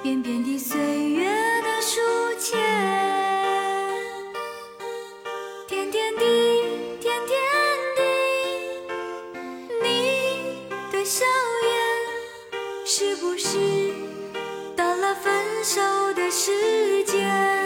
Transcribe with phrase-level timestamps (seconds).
[0.00, 0.78] 扁扁的岁
[1.10, 1.24] 月
[1.62, 2.00] 的书
[2.38, 2.56] 签
[5.66, 6.20] 甜甜的
[7.00, 7.36] 甜甜
[7.96, 8.02] 的
[9.82, 11.24] 你的笑
[11.64, 13.58] 颜是不是
[14.76, 15.80] 到了分手
[16.14, 17.57] 的时间？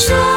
[0.00, 0.29] 说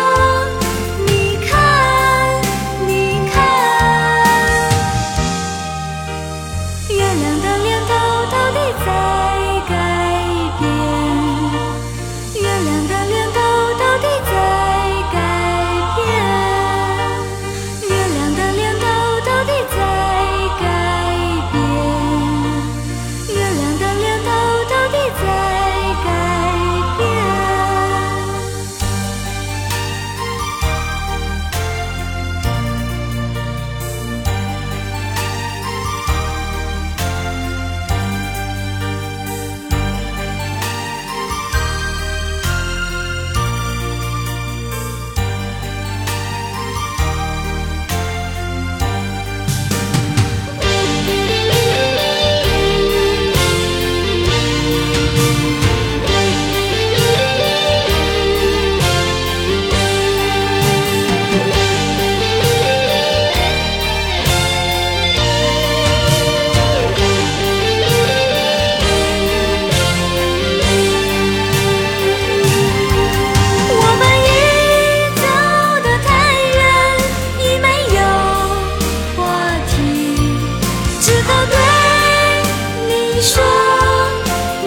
[83.25, 83.41] 说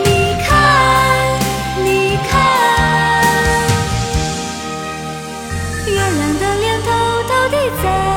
[0.02, 0.48] 你看
[1.84, 2.32] 你看。
[5.86, 6.88] 月亮的脸偷
[7.28, 8.16] 偷地在